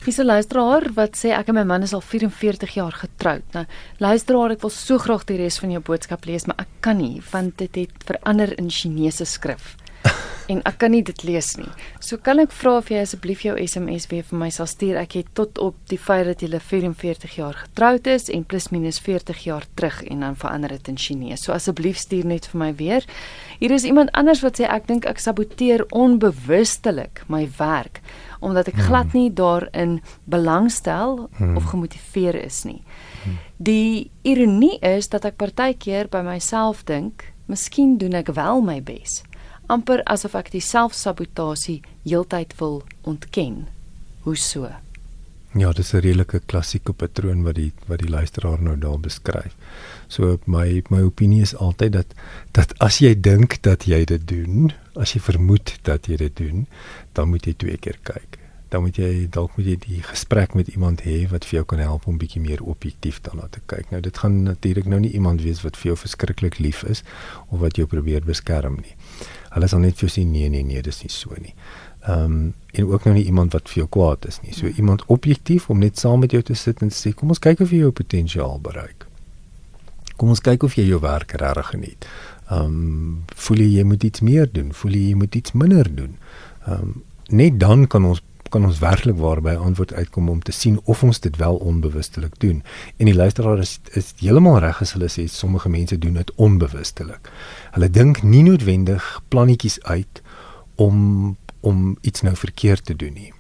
[0.06, 3.44] Hier's 'n luisteraar wat sê ek en my man is al 44 jaar getroud.
[3.54, 3.66] Nou,
[4.00, 7.22] luisteraar, ek wil so graag die res van jou boodskap lees, maar ek kan nie
[7.32, 9.78] want dit het verander in Chinese skrif
[10.52, 11.70] en ek kan nie dit lees nie.
[12.04, 14.98] So kan ek vra of jy asseblief jou SMS weer vir my sal stuur.
[15.00, 19.00] Ek het tot op die feit dat jy 44 jaar getroud is en plus minus
[19.04, 21.44] 40 jaar terug en dan verander dit in Chinese.
[21.46, 23.08] So asseblief stuur net vir my weer.
[23.60, 28.02] Hier is iemand anders wat sê ek dink ek saboteer onbewustelik my werk
[28.42, 28.88] omdat ek hmm.
[28.90, 31.58] glad nie daarin belangstel hmm.
[31.60, 32.82] of gemotiveer is nie.
[33.22, 33.38] Hmm.
[33.62, 39.22] Die ironie is dat ek partykeer by myself dink, miskien doen ek wel my bes
[39.72, 43.68] amper asof ek die selfsabotasie heeltyd wil ontken.
[44.26, 44.70] Hoe so?
[45.56, 49.56] Ja, dis 'n redelike klassieke patroon wat die wat die luisteraar nou daar beskryf.
[50.08, 52.14] So my my opinie is altyd dat
[52.52, 56.68] dat as jy dink dat jy dit doen, as jy vermoed dat jy dit doen,
[57.14, 58.40] dan moet jy twee keer kyk.
[58.70, 61.80] Dan moet jy dalk moet jy die gesprek met iemand hê wat vir jou kan
[61.80, 63.92] help om bietjie meer objektief daarna te kyk.
[63.92, 67.04] Nou dit gaan natuurlik nou nie iemand wees wat vir jou verskriklik lief is
[67.50, 68.96] of wat jou probeer beskerm nie
[69.56, 71.54] hulle sal net vir jou sê nee nee nee dis nie so nie.
[72.08, 74.54] Ehm um, en ook nou nie iemand wat vir jou kwaad is nie.
[74.56, 74.78] So hmm.
[74.78, 77.72] iemand objektief om net saam met jou te sit en sê kom ons kyk of
[77.72, 79.06] jy jou potensiaal bereik.
[80.16, 82.10] Kom ons kyk of jy jou werk regtig geniet.
[82.50, 85.96] Ehm um, voel jy jy moet iets meer doen, voel jy jy moet iets minder
[85.96, 86.18] doen.
[86.66, 87.00] Ehm um,
[87.32, 88.20] net dan kan ons
[88.52, 92.64] kan ons werklik waarby antwoord uitkom om te sien of ons dit wel onbewustelik doen.
[92.98, 97.32] En die luisteraar is is heeltemal reg as hulle sê sommige mense doen dit onbewustelik.
[97.72, 100.24] Hulle dink nie noodwendig plannetjies uit
[100.76, 103.34] om om iets nou verkeerd te doen nie.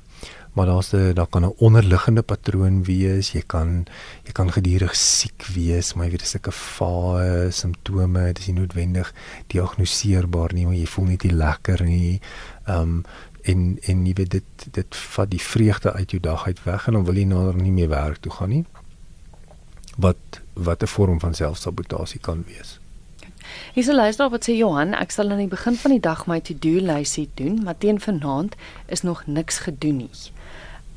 [0.53, 3.31] Maar daar's 'n daar kan 'n onderliggende patroon wees.
[3.31, 3.85] Jy kan
[4.23, 9.13] jy kan gedurig siek wees, maar jy weet sulke vae simptome, dit is nie noodwendig
[9.47, 12.21] diagnoseerbaar nie, maar jy voel net nie lekker nie.
[12.65, 13.03] Ehm um,
[13.43, 16.93] en en jy weet dit dit vat die vreugde uit jou dag uit weg en
[16.93, 18.65] dan wil jy nader nie meer werk toe gaan nie.
[19.97, 22.79] Wat wat 'n vorm van selfsabotasie kan wees.
[23.73, 26.39] Hier sal luister wat sê Johan, ek sal aan die begin van die dag my
[26.39, 30.09] to-do lysie doen, maar teen vanaand is nog niks gedoen nie.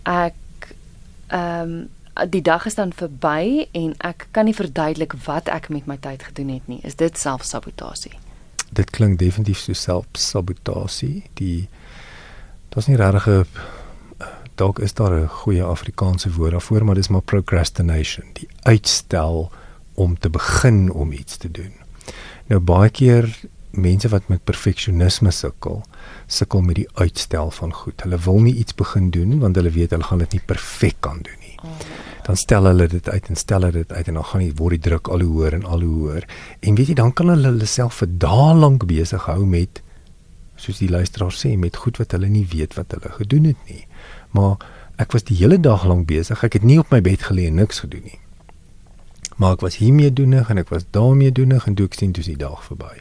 [0.03, 0.35] Ek
[1.29, 1.89] ehm um,
[2.31, 6.23] die dag is dan verby en ek kan nie verduidelik wat ek met my tyd
[6.23, 6.79] gedoen het nie.
[6.87, 8.13] Is dit selfsabotasie?
[8.71, 11.25] Dit klink definitief so selfsabotasie.
[11.35, 11.69] Die
[12.75, 13.47] daar's nie regtig 'n
[14.55, 19.51] dalk is daar 'n goeie Afrikaanse woord daarvoor, maar dis maar procrastination, die uitstel
[19.95, 21.73] om te begin om iets te doen.
[22.47, 25.83] Nou baie keer mense wat met perfeksionisme sukkel,
[26.27, 28.03] sukkel met die uitstel van goed.
[28.03, 31.19] Hulle wil nie iets begin doen want hulle weet hulle gaan dit nie perfek kan
[31.23, 31.59] doen nie.
[31.63, 31.71] Oh.
[32.25, 34.71] Dan stel hulle dit uit en stel hulle dit uit en dan gaan die word
[34.71, 36.29] die druk al hoe hoër en al hoe hoër.
[36.61, 39.83] En weet jy, dan kan hulle hulle self vir dae lank besig hou met
[40.57, 43.87] soos die luisteraar sê met goed wat hulle nie weet wat hulle gedoen het nie
[44.35, 44.57] maar
[44.97, 46.43] ek was die hele dag lank besig.
[46.47, 48.19] Ek het nie op my bed gelê en niks gedoen nie.
[49.39, 52.25] Maar ek was hiermee doenig en ek was daarmee doenig en toe ek sien toe
[52.27, 52.93] die dag verby.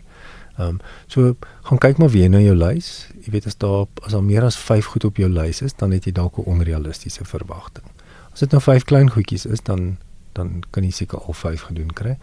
[0.58, 1.34] Ehm um, so
[1.66, 3.10] gaan kyk maar weer na jou lys.
[3.26, 5.94] Jy weet as daar as daar meer as 5 goed op jou lys is, dan
[5.94, 7.86] het jy dalk 'n onrealistiese verwagting.
[8.34, 9.98] As dit nou 5 klein goedjies is, dan
[10.34, 12.18] dan kan jy seker al 5 gedoen kry.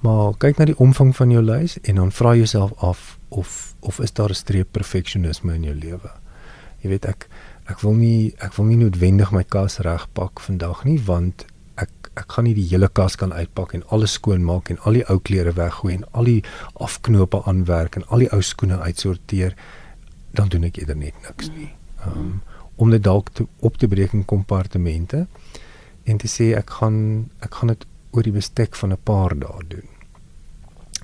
[0.00, 3.98] Maar kyk na die omvang van jou lys en dan vra jouself af of of
[4.00, 6.10] is daar 'n streep perfeksionisme in jou lewe?
[6.82, 7.28] Jy weet ek
[7.64, 11.46] ek wil nie ek wil nie noodwendig my kas regpak vandag nie want
[11.80, 14.92] ek ek gaan nie die hele kas kan uitpak en alles skoon maak en al
[14.92, 16.42] die ou klere weggooi en al die
[16.74, 19.56] afknope aanwerk en al die ou skoene uitsorteer
[20.34, 21.70] dan doen ek eerder net niks nie.
[22.06, 22.42] Um,
[22.76, 25.26] om dit dalk te op te breek in kompartemente
[26.04, 29.62] en te sê ek gaan ek gaan dit oor die bestek van 'n paar dae
[29.68, 29.88] doen.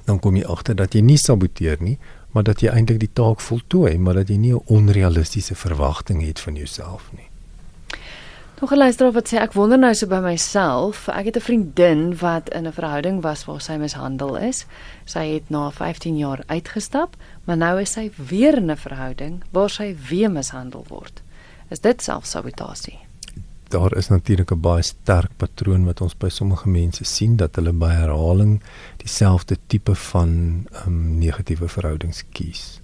[0.04, 1.98] Dan kom jy agter dat jy nie saboteer nie,
[2.32, 6.40] maar dat jy eintlik die taak voltooi, maar dat jy nie 'n onrealistiese verwagting het
[6.40, 7.28] van jouself nie.
[8.60, 12.16] Nog 'n luisteraar wat sê ek wonder nou so by myself, ek het 'n vriendin
[12.18, 14.66] wat in 'n verhouding was waar sy mishandel is.
[15.04, 19.70] Sy het na 15 jaar uitgestap, maar nou is sy weer in 'n verhouding waar
[19.70, 21.22] sy weer mishandel word.
[21.68, 23.09] Is dit selfsabotasie?
[23.70, 27.72] Daar is natuurlik 'n baie sterk patroon wat ons by sommige mense sien dat hulle
[27.72, 28.60] by herhaling
[28.96, 30.30] dieselfde tipe van
[30.86, 32.80] um, negatiewe verhoudings kies.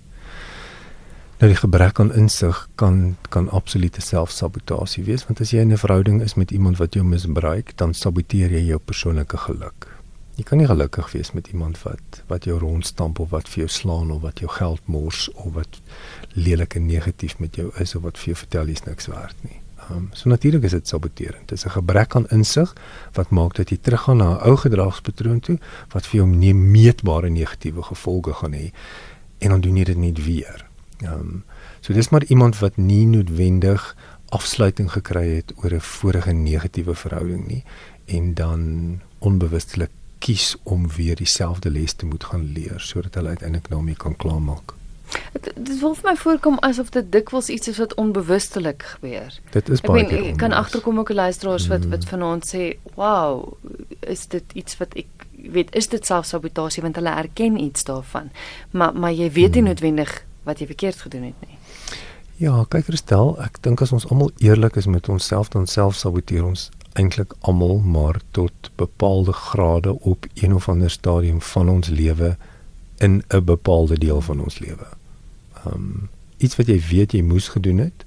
[1.39, 5.77] Nou die gebrek aan insig kan kan absolute selfsabotasie wees want as jy in 'n
[5.77, 9.97] verhouding is met iemand wat jou misbruik, dan saboteer jy jou persoonlike geluk.
[10.37, 13.69] Jy kan nie gelukkig wees met iemand wat wat jou rondstamp of wat vir jou
[13.69, 15.81] slaan of wat jou geld mors of wat
[16.35, 19.61] lelik en negatief met jou is of wat vir jou vertel jy's niks werd nie.
[19.91, 21.49] Um, so natuurlik is dit saboterend.
[21.49, 22.77] Dit is 'n gebrek aan insig
[23.13, 27.29] wat maak dat jy teruggaan na 'n ou gedragspatroon toe wat vir jou nie meetbare
[27.29, 28.71] negatiewe gevolge gaan hê
[29.39, 30.67] en dan doen jy dit net weer.
[31.01, 31.45] Ehm um,
[31.81, 33.97] so dis maar iemand wat nie noodwendig
[34.29, 37.65] afsluiting gekry het oor 'n vorige negatiewe verhouding nie
[38.05, 43.69] en dan onbewustelik kies om weer dieselfde les te moet gaan leer sodat hulle uiteindelik
[43.69, 44.76] daarmee kan klaarmaak.
[45.55, 49.35] Dit wil vir my voorkom asof dit dikwels iets is wat onbewustelik gebeur.
[49.51, 50.25] Dit is baie keer.
[50.33, 53.53] Ek kan agterkom ook luisteraars wat wat vanaand sê, "Wow,
[54.01, 58.31] is dit iets wat ek weet, is dit selfsabotasie want hulle erken iets daarvan."
[58.71, 59.69] Maar maar jy weet nie hmm.
[59.69, 61.59] noodwendig wat jy verkeerd gedoen het nie.
[62.37, 66.71] Ja, kyk Christel, ek dink as ons almal eerlik is met onsself dan selfsaboteer ons
[66.93, 72.37] eintlik almal maar tot bepaalde grade op een of ander stadium van ons lewe
[72.99, 74.87] in 'n bepaalde deel van ons lewe.
[75.67, 78.05] Um iets wat jy weet jy moes gedoen het,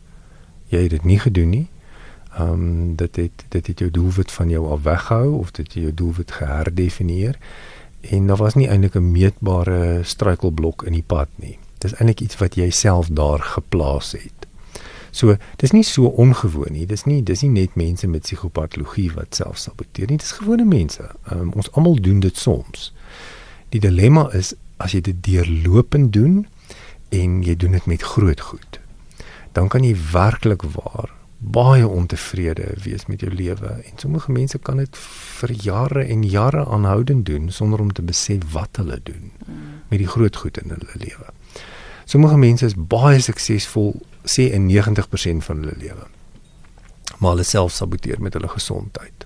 [0.65, 1.67] jy het dit nie gedoen nie.
[2.39, 7.37] Um dit het dit jou doelwit van jou af weghou of dit jou doelwit geherdefinieer
[8.01, 11.57] en daar was nie eintlik 'n meetbare struikelblok in die pad nie.
[11.77, 14.39] Dis eintlik iets wat jy self daar geplaas het.
[15.11, 16.85] So, dis nie so ongewoon nie.
[16.85, 20.17] Dis nie dis nie net mense met psigopatologie wat selfsaboteer nie.
[20.17, 21.09] Dis gewone mense.
[21.33, 22.93] Um, ons almal doen dit soms.
[23.69, 26.43] Die dilemma is as jy dit deurlopend doen
[27.15, 28.79] en jy doen dit met groot goed,
[29.57, 34.81] dan kan jy werklik waar baie ontevrede wees met jou lewe en sommige mense kan
[34.81, 34.97] dit
[35.39, 39.31] vir jare en jare aanhoudend doen sonder om te besef wat hulle doen
[39.89, 41.31] met die groot goed in hulle lewe.
[42.05, 43.93] Sommige mense is baie suksesvol
[44.27, 46.07] sê in 90% van hulle lewe.
[47.19, 49.25] Maar hulle self saboteer met hulle gesondheid.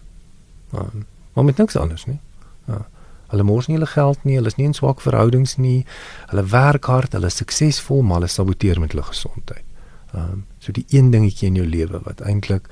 [1.34, 2.20] Maar met niks anders nie.
[2.68, 2.86] Ja.
[3.34, 5.84] Hulle mors nie hulle geld nie, hulle is nie in swak verhoudings nie.
[6.30, 9.66] Hulle werk hard, hulle is suksesvol, maar hulle saboteer met hulle gesondheid.
[10.14, 12.70] Ehm um, so die een dingetjie in jou lewe wat eintlik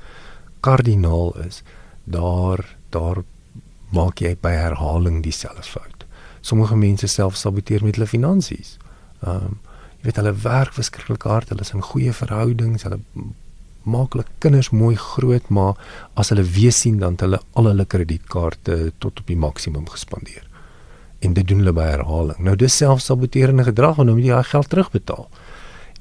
[0.64, 1.60] kardinaal is,
[2.04, 2.62] daar
[2.94, 3.24] daar
[3.92, 6.06] maak jy by herhaling dieselfde fout.
[6.40, 8.78] Sommige mense self saboteer met hulle finansies.
[9.26, 9.60] Ehm um,
[10.02, 12.96] Jy weet hulle werk verskriklik hard, hulle is in goeie verhoudings, hulle
[13.86, 15.78] maak hulle kinders mooi groot, maar
[16.18, 20.42] as hulle weer sien dan hulle al hulle kredietkaarte tot op die maksimum gespandeer.
[21.22, 22.38] En dit doen hulle by herhaling.
[22.42, 25.28] Nou dis selfsaboterende gedrag en nou moet jy daai geld terugbetaal.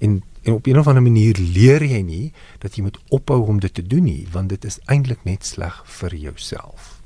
[0.01, 3.59] En en op 'n of ander manier leer jy nie dat jy moet ophou om
[3.59, 7.01] dit te doen nie, want dit is eintlik net sleg vir jouself.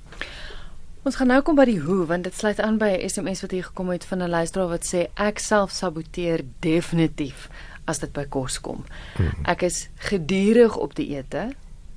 [1.05, 3.51] Ons gaan nou kom by die hoe want dit sluit aan by 'n SMS wat
[3.51, 7.49] hier gekom het van 'n luisteraar wat sê ek self saboteer definitief
[7.85, 8.83] as dit by kos kom.
[9.15, 9.45] Hmm.
[9.45, 11.51] Ek is gedurig op die ete.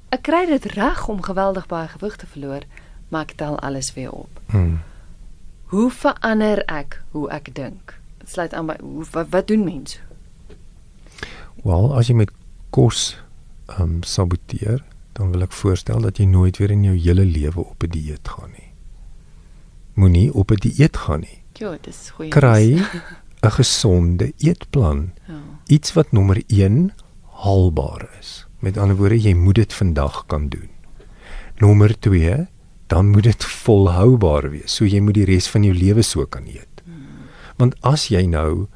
[0.09, 2.63] Ek kry dit reg om geweldig baie gewig te verloor,
[3.09, 4.41] maar ek tel alles weer op.
[4.47, 4.81] Hmm.
[5.69, 7.93] Hoe verander ek hoe ek dink?
[8.23, 10.01] Dit sluit aan by hoe wat, wat doen mense?
[11.61, 12.33] Wel, as jy met
[12.73, 13.19] kos
[13.69, 14.81] ehm um, saboteer,
[15.13, 18.29] dan wil ek voorstel dat jy nooit weer in jou hele lewe op 'n dieet
[18.29, 18.71] gaan nie.
[20.01, 21.43] Moenie op 'n dieet gaan nie.
[21.61, 22.31] Ja, dis goeie.
[22.31, 22.81] Kry
[23.45, 25.13] 'n gesonde eetplan.
[25.29, 25.41] Ja.
[25.67, 26.93] Iets wat nommer 1
[27.45, 28.47] haalbaar is.
[28.59, 30.71] Met ander woorde, jy moet dit vandag kan doen.
[31.59, 32.49] Nommer 2,
[32.89, 34.75] dan moet dit volhoubaar wees.
[34.75, 36.83] So jy moet die res van jou lewe so kan eet.
[37.59, 38.69] Want as jy nou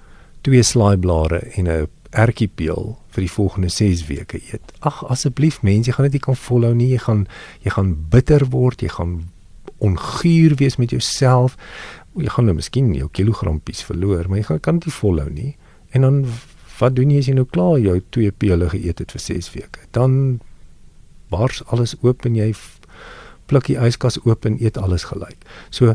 [0.42, 4.72] twee slaaiblare en 'n ertjiepeel vir die volgende 6 weke eet.
[4.80, 6.90] Ag asseblief mense, jy gaan dit nie kan volhou nie.
[6.92, 7.26] Jy gaan
[7.64, 9.30] jy gaan bitter word, jy gaan
[9.78, 11.56] onguur wees met jouself.
[12.16, 15.56] Jy gaan nou miskien jou kilogrampies verloor, maar jy gaan kan dit nie volhou nie.
[15.92, 16.24] En dan
[16.78, 19.86] wat doen jy as jy nou klaar jou twee pele geëet het vir 6 weke?
[19.90, 20.40] Dan
[21.30, 22.52] bars alles oop en jy
[23.46, 25.38] pluk die yskas oop en eet alles gelyk.
[25.70, 25.94] So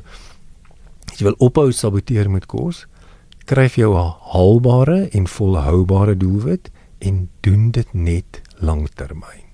[1.12, 2.86] as jy wil ophou saboteer met kos,
[3.48, 9.48] skryf jou 'n haalbare en volhoubare doelwit en doen dit net lanktermyn.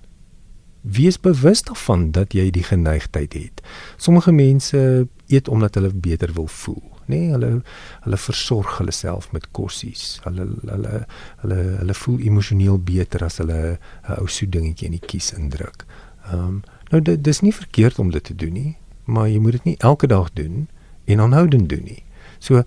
[0.81, 3.61] Wees bewus daarvan dat jy die geneigtheid het.
[3.97, 7.17] Sommige mense eet omdat hulle beter wil voel, nê?
[7.17, 7.61] Nee, hulle
[8.01, 10.19] hulle versorg hulle self met kossies.
[10.23, 11.05] Hulle hulle
[11.41, 15.85] hulle hulle voel emosioneel beter as hulle 'n ou soet dingetjie in die kies indruk.
[16.31, 18.75] Ehm um, nou dit dis nie verkeerd om dit te doen nie,
[19.09, 20.67] maar jy moet dit nie elke dag doen
[21.09, 22.03] en aanhoudend doen nie.
[22.39, 22.63] So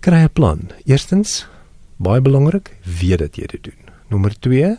[0.00, 0.70] kry 'n plan.
[0.84, 1.46] Eerstens,
[1.96, 3.80] baie belangrik, weet dat jy dit doen.
[4.08, 4.76] Nommer 2,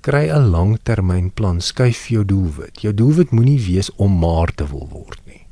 [0.00, 1.60] kry 'n langtermynplan.
[1.60, 2.80] Skuif jou doelwit.
[2.80, 5.46] Jou doelwit moenie wees om maar te wil word nie.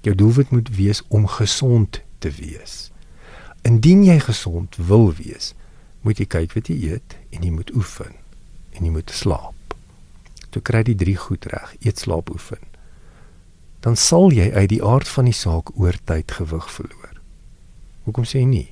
[0.00, 2.90] Jou doelwit moet wees om gesond te wees.
[3.62, 5.54] Indien jy gesond wil wees,
[6.00, 8.12] moet jy kyk wat jy eet en jy moet oefen
[8.72, 9.63] en jy moet slaap.
[10.54, 12.62] Toe kry die drie goed reg, eet, slaap, oefen.
[13.82, 17.18] Dan sal jy uit die aard van die saak oor tyd gewig verloor.
[18.06, 18.68] Hoekom sê jy nie?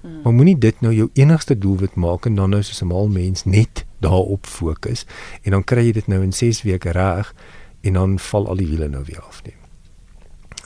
[0.00, 0.22] Hmm.
[0.24, 3.44] Maar moenie dit nou jou enigste doelwit maak en dan nou soos 'n mal mens
[3.44, 5.04] net daarop fokus
[5.42, 7.34] en dan kry jy dit nou in 6 weke reg
[7.80, 9.54] en dan val al die wiele nou weer af nie.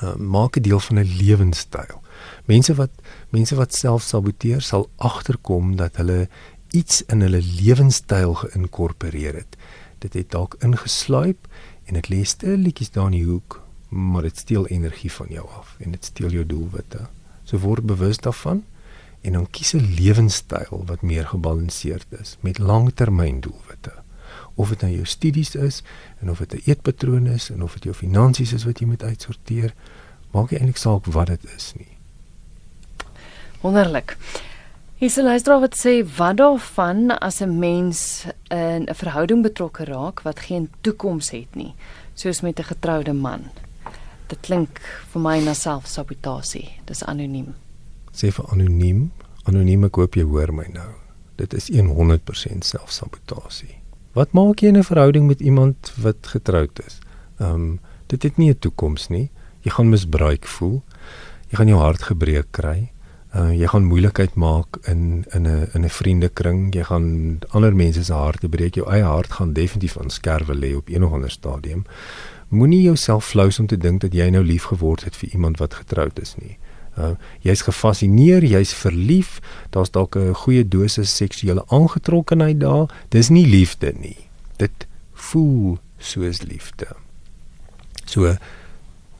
[0.02, 2.00] Uh, maak 'n deel van 'n lewenstyl.
[2.44, 2.90] Mense wat
[3.30, 6.28] mense wat self saboteer sal agterkom dat hulle
[6.70, 9.56] iets in hulle lewenstyl geïnkorporeer het.
[10.04, 11.48] Dit het dalk ingesluip
[11.88, 15.76] en dit lê stilletjies daar in die hoek, maar dit steel energie van jou af
[15.80, 17.06] en dit steel jou doelwitte.
[17.44, 18.64] So word bewus daarvan
[19.24, 23.92] en dan kies 'n lewenstyl wat meer gebalanseerd is met langtermyndoelwitte.
[24.54, 25.82] Of dit nou jou studies is
[26.20, 29.02] en of dit 'n eetpatroon is en of dit jou finansies is wat jy moet
[29.02, 29.74] uitsorteer,
[30.30, 31.96] maak nie eintlik saak wat dit is nie.
[33.60, 34.16] Wonderlik.
[35.04, 40.22] Hier's 'n luisteraar wat sê wat daarvan as 'n mens in 'n verhouding betrokke raak
[40.22, 41.74] wat geen toekoms het nie,
[42.14, 43.42] soos met 'n getroude man.
[44.26, 44.80] Dit klink
[45.12, 46.68] vir my na selfsabotasie.
[46.84, 47.54] Dis anoniem.
[48.12, 49.12] Sê vir anoniem,
[49.42, 50.92] anoniem ek hoop jy hoor my nou.
[51.36, 53.76] Dit is 100% selfsabotasie.
[54.12, 56.98] Wat maak jy in 'n verhouding met iemand wat getroud is?
[57.38, 59.30] Ehm um, dit het nie 'n toekoms nie.
[59.60, 60.82] Jy gaan misbruik voel.
[61.48, 62.93] Jy gaan jou hart gebreek kry.
[63.34, 66.74] Uh jy gaan moeilikheid maak in in 'n in 'n vriendekring.
[66.74, 68.74] Jy gaan ander mense se harte breek.
[68.74, 71.84] Jou eie hart gaan definitief aan skerwe lê op een of ander stadium
[72.54, 75.74] moenie jouself flous om te dink dat jy nou lief geword het vir iemand wat
[75.74, 76.56] getroud is nie.
[76.94, 79.40] Uh, jy's gefassineer, jy's verlief,
[79.74, 82.86] daar's dalk 'n goeie dosis seksuele aangetrokkenheid daar.
[83.08, 84.16] Dis nie liefde nie.
[84.56, 86.86] Dit voel soos liefde.
[88.04, 88.36] So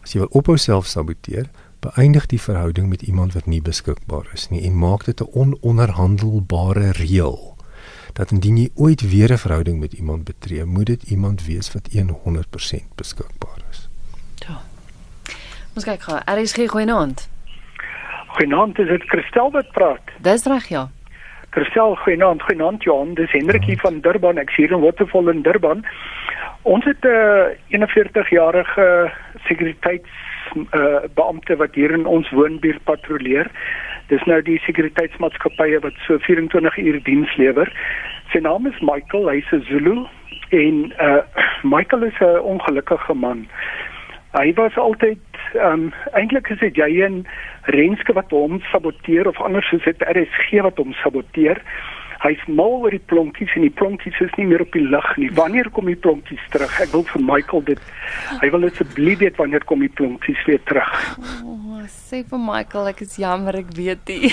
[0.03, 1.51] as jy wil ophou self saboteer,
[1.85, 6.91] beëindig die verhouding met iemand wat nie beskikbaar is nie en maak dit 'n ononderhandelbare
[6.93, 7.55] reël
[8.15, 11.89] dat indien jy ooit weer 'n verhouding met iemand betree, moet dit iemand wees wat
[11.93, 13.89] 100% beskikbaar is.
[14.35, 14.57] Ja.
[15.75, 16.21] Ons kyk gou.
[16.25, 17.29] Er is geen goeienaand.
[18.27, 20.07] Goeienaand, is dit Christel wat praat?
[20.21, 20.91] Dis reg, ja.
[21.51, 24.39] Christel, goeienaand, goeienaand Johan, dis Hendrik hier van Durban.
[24.39, 25.85] Ek sien Waterfall in Durban.
[26.63, 29.13] Ons het 'n uh, 41-jarige
[29.47, 30.24] sekuriteits
[30.55, 33.51] uh, beampte wat hier in ons woonbuurt patrolleer.
[34.09, 37.71] Dis nou die sekuriteitsmaatskappye wat so 24 uur diens lewer.
[38.33, 40.07] Sy naam is Michael, hy's 'n Zulu
[40.51, 41.23] en uh
[41.75, 43.47] Michael is 'n ongelukkige man.
[44.35, 45.19] Hy was altyd
[45.55, 47.27] ehm um, eintlik is dit jy en
[47.63, 51.63] Renske wat hom saboteer of anders is dit RSG wat hom saboteer.
[52.25, 55.29] Hy's mal oor die plonkies en die plonkies is nie meer op die lug nie.
[55.37, 56.73] Wanneer kom die plonkies terug?
[56.81, 57.91] Ek wil vir Michael dit
[58.41, 60.93] hy wil asseblief weet wanneer kom die plonkies weer terug.
[61.45, 64.33] Oh, sê vir Michael, ek is jammer ek weet nie.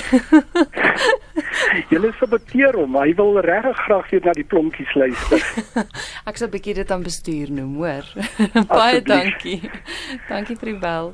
[1.92, 2.96] Julle saboteer hom.
[3.00, 5.44] Hy wil regtig graag weer na die plonkies luister.
[6.30, 8.06] ek sal 'n bietjie dit aan bestuur noem, hoor.
[8.72, 9.62] Baie dankie.
[10.30, 11.14] dankie vir die bel.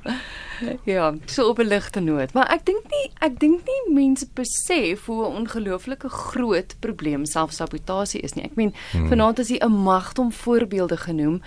[0.89, 5.05] Ja, so op 'n ligte noot, maar ek dink nie ek dink nie mense besef
[5.05, 8.45] hoe 'n ongelooflike groot probleem selfsabotasie is nie.
[8.45, 9.09] Ek meen, hmm.
[9.09, 11.41] vanaand is hier 'n magdom voorbeelde genoem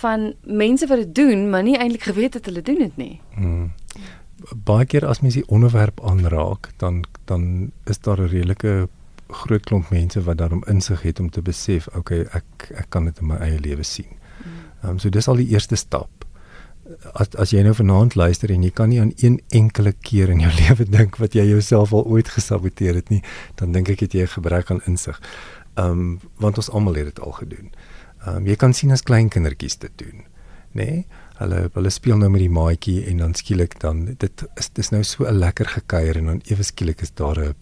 [0.00, 3.20] van mense wat dit doen, maar nie eintlik geweet het hulle doen dit nie.
[3.34, 3.72] Hmm
[4.54, 8.88] baie keer as mens die onderwerp aanraak, dan dan is daar 'n redelike
[9.28, 13.18] groot klomp mense wat daarom insig het om te besef, okay, ek ek kan dit
[13.18, 14.08] in my eie lewe sien.
[14.08, 14.52] Mm.
[14.82, 16.24] Ehm um, so dis al die eerste stap.
[17.12, 20.40] As as jy nou vanaand luister en jy kan nie aan een enkele keer in
[20.40, 23.22] jou lewe dink wat jy jouself al ooit gesaboteer het nie,
[23.54, 25.20] dan dink ek het jy 'n gebrek aan insig.
[25.74, 27.70] Ehm um, want ons almal het dit al gedoen.
[28.26, 30.24] Ehm um, jy kan sien as klein kindertjies dit doen,
[30.72, 30.84] nê?
[30.84, 31.06] Nee?
[31.40, 35.02] Hulle hulle speel nou met die maatjie en dan skielik dan dit is dis nou
[35.04, 37.54] so 'n lekker gekuier en dan ewe skielik is daar 'n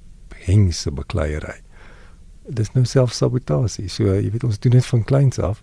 [0.47, 1.61] hengse bekleierery.
[2.49, 3.89] Dis nou selfsabotasie.
[3.89, 5.63] So jy weet ons doen dit van kleins af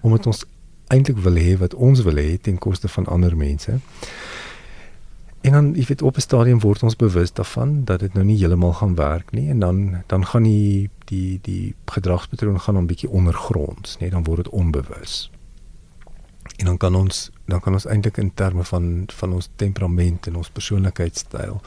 [0.00, 0.44] omdat ons
[0.88, 3.78] eintlik wil hê wat ons wil hê ten koste van ander mense.
[5.40, 8.38] En dan jy weet op 'n stadium word ons bewus daarvan dat dit nou nie
[8.38, 13.10] heeltemal gaan werk nie en dan dan gaan die die die gedragspatroon gaan 'n bietjie
[13.10, 15.30] ondergronds, nee, dan word dit onbewus
[16.56, 20.36] en dan kan ons dan kan ons eintlik in terme van van ons temperament en
[20.36, 21.60] ons persoonlikheidstyl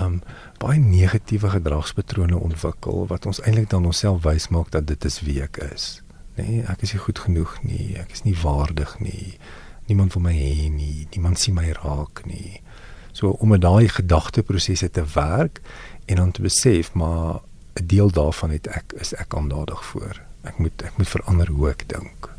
[0.00, 0.20] um
[0.58, 5.42] baie negatiewe gedragspatrone ontwikkel wat ons eintlik dan onsself wys maak dat dit is wie
[5.42, 6.00] ek is.
[6.38, 9.36] Nee, ek is nie goed genoeg nie, ek is nie waardig nie.
[9.90, 12.62] Niemand wil my hê nie, niemand sien my raak nie.
[13.12, 15.60] So om met daai gedagteprosesse te werk
[16.08, 17.42] en dan te besef maar
[17.76, 20.20] 'n deel daarvan het ek is ek aandadig voor.
[20.42, 22.30] Ek moet ek moet verander hoe ek dink.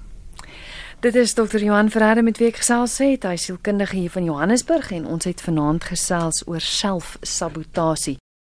[1.01, 1.57] Dit is Dr.
[1.57, 3.23] Johan Ferreira met wie ek gesels het.
[3.25, 8.21] Hy is sielkundige hier van Johannesburg en ons het vanaand gesels oor selfsabotasie.